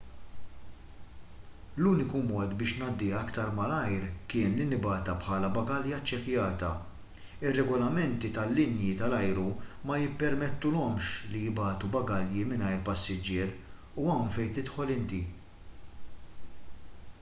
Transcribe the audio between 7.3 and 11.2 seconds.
ir-regolamenti tal-linji tal-ajru ma jippermettulhomx